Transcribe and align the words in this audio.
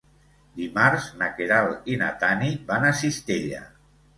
Dimarts 0.61 1.09
na 1.19 1.27
Queralt 1.35 1.91
i 1.93 1.99
na 2.05 2.09
Tanit 2.25 2.67
van 2.73 2.89
a 2.91 2.95
Cistella. 3.03 3.63